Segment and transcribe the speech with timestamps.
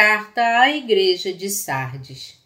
[0.00, 2.36] Carta à Igreja de Sardes.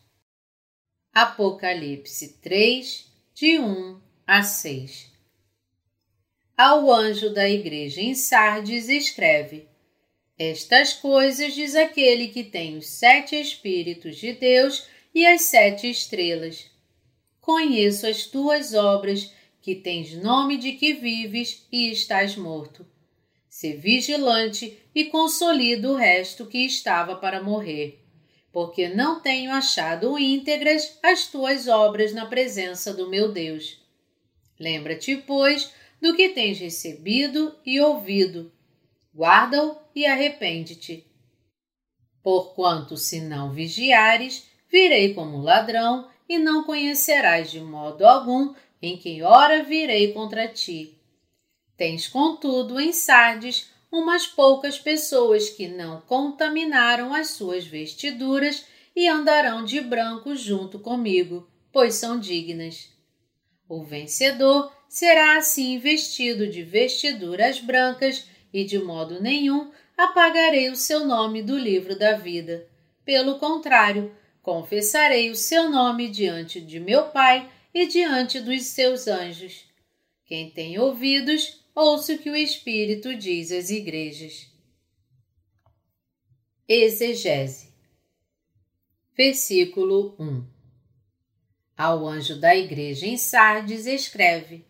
[1.12, 5.10] Apocalipse 3, de 1 a 6
[6.56, 9.68] Ao anjo da igreja em Sardes escreve:
[10.38, 16.70] Estas coisas diz aquele que tem os sete Espíritos de Deus e as sete estrelas.
[17.38, 22.90] Conheço as tuas obras, que tens nome de que vives e estás morto
[23.62, 28.00] ser vigilante e consolida o resto que estava para morrer,
[28.50, 33.80] porque não tenho achado íntegras as tuas obras na presença do meu Deus.
[34.58, 38.50] Lembra-te, pois, do que tens recebido e ouvido.
[39.14, 41.06] Guarda-o e arrepende-te.
[42.20, 49.22] Porquanto, se não vigiares, virei como ladrão e não conhecerás de modo algum em que
[49.22, 50.98] hora virei contra ti
[51.76, 58.64] Tens, contudo, em Sardes umas poucas pessoas que não contaminaram as suas vestiduras
[58.96, 62.90] e andarão de branco junto comigo, pois são dignas.
[63.68, 71.06] O vencedor será assim vestido de vestiduras brancas e de modo nenhum apagarei o seu
[71.06, 72.66] nome do livro da vida.
[73.04, 79.64] Pelo contrário, confessarei o seu nome diante de meu Pai e diante dos seus anjos.
[80.26, 84.50] Quem tem ouvidos, ouça o que o Espírito diz às igrejas.
[86.68, 87.72] Exegese.
[89.16, 90.46] Versículo 1
[91.76, 94.64] Ao anjo da igreja em Sardes escreve: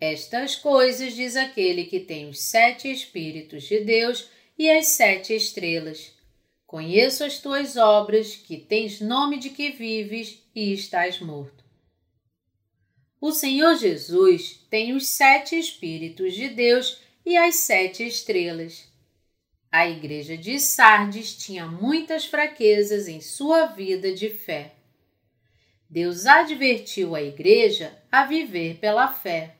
[0.00, 6.14] Estas coisas diz aquele que tem os sete Espíritos de Deus e as sete estrelas.
[6.66, 11.65] Conheço as tuas obras, que tens nome de que vives e estás morto.
[13.26, 18.86] O Senhor Jesus tem os sete Espíritos de Deus e as sete estrelas.
[19.68, 24.76] A igreja de Sardes tinha muitas fraquezas em sua vida de fé.
[25.90, 29.56] Deus advertiu a igreja a viver pela fé.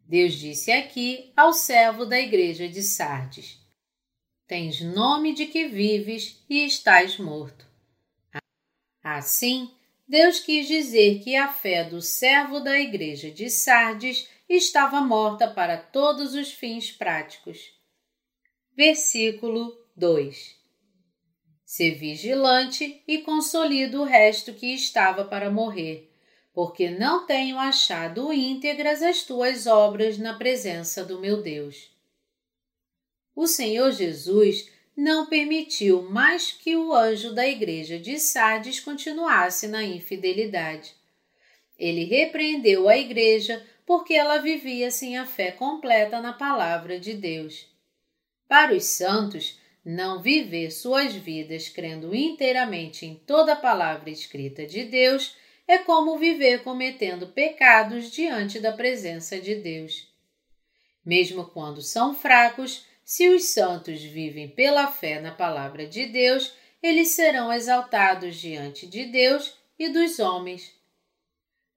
[0.00, 3.58] Deus disse aqui ao servo da igreja de Sardes:
[4.46, 7.66] Tens nome de que vives e estás morto.
[9.02, 9.70] Assim,
[10.08, 15.76] Deus quis dizer que a fé do servo da igreja de Sardes estava morta para
[15.76, 17.74] todos os fins práticos.
[18.74, 20.56] Versículo 2
[21.62, 26.10] Ser vigilante e consolida o resto que estava para morrer,
[26.54, 31.90] porque não tenho achado íntegras as tuas obras na presença do meu Deus.
[33.36, 39.84] O Senhor Jesus não permitiu mais que o anjo da igreja de Sardes continuasse na
[39.84, 40.92] infidelidade.
[41.78, 47.68] Ele repreendeu a igreja porque ela vivia sem a fé completa na palavra de Deus.
[48.48, 54.82] Para os santos, não viver suas vidas crendo inteiramente em toda a palavra escrita de
[54.82, 55.36] Deus
[55.68, 60.08] é como viver cometendo pecados diante da presença de Deus.
[61.06, 66.52] Mesmo quando são fracos, se os santos vivem pela fé na palavra de Deus,
[66.82, 70.74] eles serão exaltados diante de Deus e dos homens.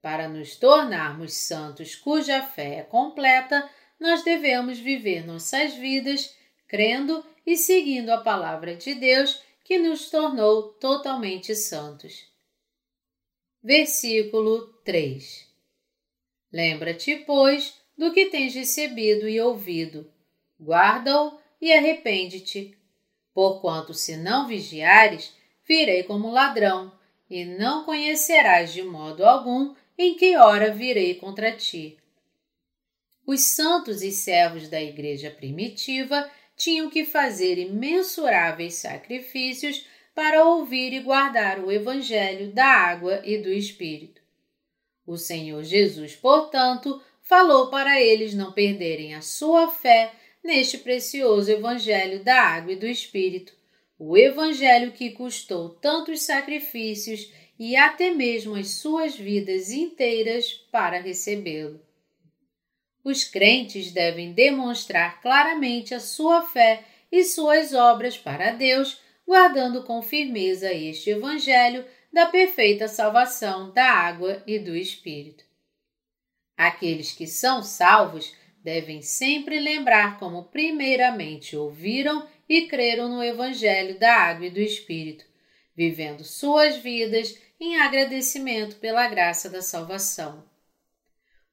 [0.02, 6.36] Para nos tornarmos santos cuja fé é completa, nós devemos viver nossas vidas
[6.68, 12.26] crendo e seguindo a palavra de Deus que nos tornou totalmente santos.
[13.64, 15.48] Versículo 3
[16.52, 20.12] Lembra-te, pois, do que tens recebido e ouvido
[20.62, 22.78] guarda-o e arrepende-te.
[23.34, 25.34] Porquanto, se não vigiares,
[25.68, 26.92] virei como ladrão,
[27.30, 31.98] e não conhecerás de modo algum em que hora virei contra ti.
[33.26, 41.00] Os santos e servos da igreja primitiva tinham que fazer imensuráveis sacrifícios para ouvir e
[41.00, 44.22] guardar o Evangelho da água e do Espírito.
[45.08, 50.12] O Senhor Jesus, portanto, falou para eles não perderem a sua fé
[50.44, 53.54] neste precioso Evangelho da Água e do Espírito,
[53.98, 61.80] o Evangelho que custou tantos sacrifícios e até mesmo as suas vidas inteiras para recebê-lo.
[63.04, 70.02] Os crentes devem demonstrar claramente a sua fé e suas obras para Deus, guardando com
[70.02, 75.44] firmeza este Evangelho da perfeita salvação da água e do Espírito.
[76.58, 84.14] Aqueles que são salvos devem sempre lembrar como primeiramente ouviram e creram no Evangelho da
[84.14, 85.26] Água e do Espírito,
[85.76, 90.44] vivendo suas vidas em agradecimento pela graça da salvação.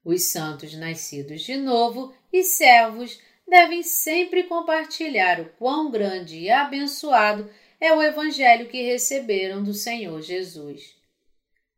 [0.05, 7.51] Os santos nascidos de novo e servos devem sempre compartilhar o quão grande e abençoado
[7.81, 10.97] é o Evangelho que receberam do Senhor Jesus.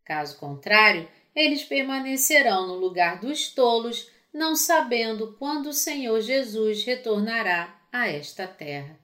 [0.05, 7.81] Caso contrário, eles permanecerão no lugar dos tolos, não sabendo quando o Senhor Jesus retornará
[7.93, 8.99] a esta terra.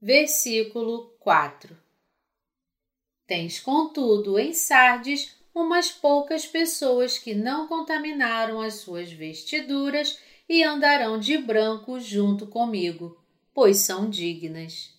[0.00, 1.76] Versículo 4
[3.26, 10.18] Tens, contudo, em Sardes umas poucas pessoas que não contaminaram as suas vestiduras
[10.48, 13.18] e andarão de branco junto comigo,
[13.54, 14.92] pois são dignas.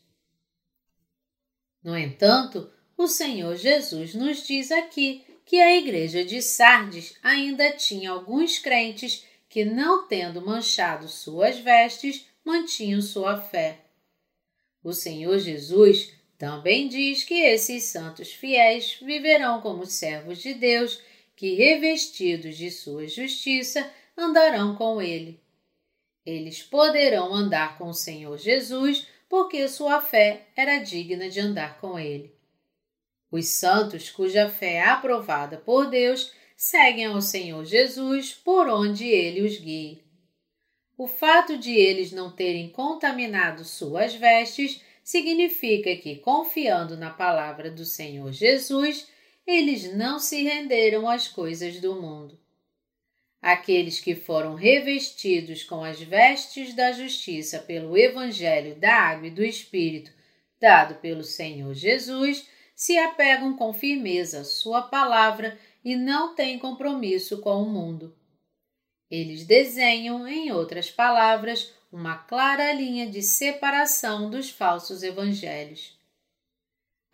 [1.84, 8.10] No entanto, o Senhor Jesus nos diz aqui que a igreja de Sardes ainda tinha
[8.10, 13.80] alguns crentes que, não tendo manchado suas vestes, mantinham sua fé.
[14.84, 21.02] O Senhor Jesus também diz que esses santos fiéis viverão como servos de Deus,
[21.36, 25.40] que, revestidos de sua justiça, andarão com ele.
[26.26, 32.00] Eles poderão andar com o Senhor Jesus porque sua fé era digna de andar com
[32.00, 32.35] ele.
[33.36, 39.42] Os santos, cuja fé é aprovada por Deus, seguem ao Senhor Jesus por onde ele
[39.42, 40.02] os guie.
[40.98, 47.84] O fato de eles não terem contaminado suas vestes significa que, confiando na palavra do
[47.84, 49.06] Senhor Jesus,
[49.46, 52.40] eles não se renderam às coisas do mundo.
[53.42, 59.44] Aqueles que foram revestidos com as vestes da justiça pelo Evangelho da Água e do
[59.44, 60.10] Espírito,
[60.58, 67.40] dado pelo Senhor Jesus, se apegam com firmeza à Sua palavra e não têm compromisso
[67.40, 68.16] com o mundo.
[69.10, 75.98] Eles desenham, em outras palavras, uma clara linha de separação dos falsos evangelhos.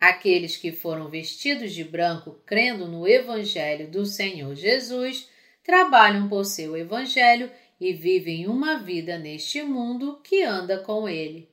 [0.00, 5.28] Aqueles que foram vestidos de branco crendo no Evangelho do Senhor Jesus
[5.62, 7.48] trabalham por seu Evangelho
[7.80, 11.48] e vivem uma vida neste mundo que anda com ele.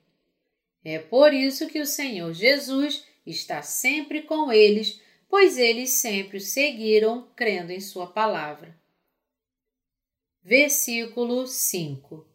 [0.83, 6.41] É por isso que o Senhor Jesus está sempre com eles, pois eles sempre o
[6.41, 8.77] seguiram crendo em Sua palavra.
[10.41, 12.25] Versículo 5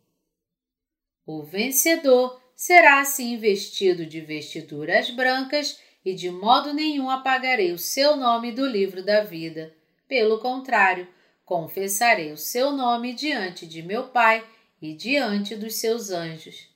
[1.26, 8.16] O vencedor será assim vestido de vestiduras brancas e de modo nenhum apagarei o seu
[8.16, 9.74] nome do livro da vida.
[10.06, 11.08] Pelo contrário,
[11.44, 14.46] confessarei o seu nome diante de meu Pai
[14.80, 16.73] e diante dos seus anjos.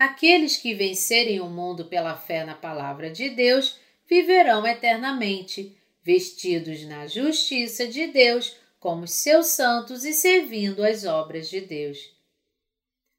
[0.00, 7.06] Aqueles que vencerem o mundo pela fé na palavra de Deus viverão eternamente, vestidos na
[7.06, 11.98] justiça de Deus como seus santos e servindo as obras de Deus.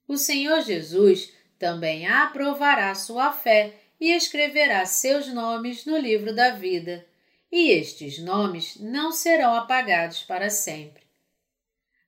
[0.08, 7.06] O Senhor Jesus também aprovará sua fé e escreverá seus nomes no livro da vida
[7.52, 11.04] e estes nomes não serão apagados para sempre.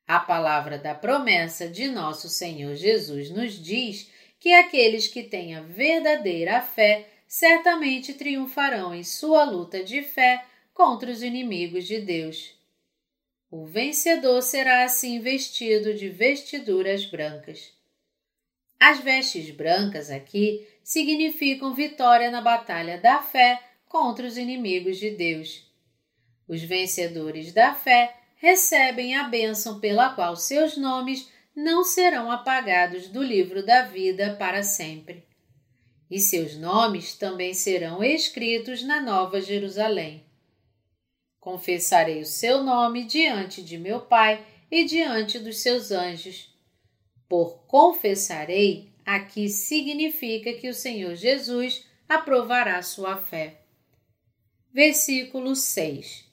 [0.08, 4.12] A palavra da promessa de nosso Senhor Jesus nos diz
[4.44, 10.44] que aqueles que têm a verdadeira fé certamente triunfarão em sua luta de fé
[10.74, 12.54] contra os inimigos de Deus.
[13.50, 17.72] O vencedor será assim vestido de vestiduras brancas.
[18.78, 25.66] As vestes brancas aqui significam vitória na batalha da fé contra os inimigos de Deus.
[26.50, 33.22] Os vencedores da fé recebem a bênção pela qual seus nomes não serão apagados do
[33.22, 35.24] livro da vida para sempre.
[36.10, 40.26] E seus nomes também serão escritos na Nova Jerusalém.
[41.40, 46.52] Confessarei o seu nome diante de meu Pai e diante dos seus anjos.
[47.28, 53.62] Por confessarei, aqui significa que o Senhor Jesus aprovará sua fé.
[54.72, 56.26] Versículo 6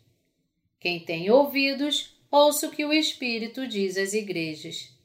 [0.79, 5.00] Quem tem ouvidos, ouça o que o Espírito diz às igrejas.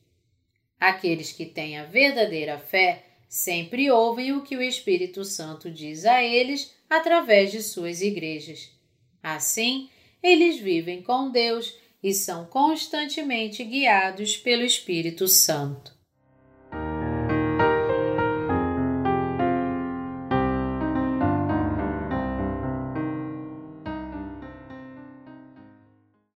[0.80, 6.24] Aqueles que têm a verdadeira fé sempre ouvem o que o Espírito Santo diz a
[6.24, 8.70] eles através de suas igrejas.
[9.24, 9.90] Assim,
[10.22, 15.95] eles vivem com Deus e são constantemente guiados pelo Espírito Santo.